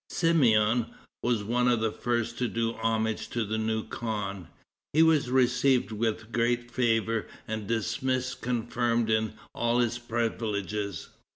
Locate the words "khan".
3.87-4.47